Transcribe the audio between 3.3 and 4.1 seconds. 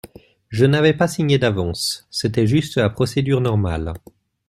normale.